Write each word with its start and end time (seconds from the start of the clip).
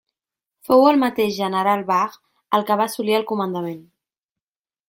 Fou 0.69 0.85
el 0.91 0.97
mateix 1.03 1.35
general 1.41 1.85
Barre 1.91 2.19
el 2.59 2.67
que 2.71 2.81
va 2.83 2.91
assolir 2.93 3.19
el 3.19 3.29
comandament. 3.33 3.81